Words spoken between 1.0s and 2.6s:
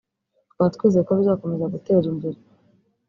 ko bizakomeza gutera imbere”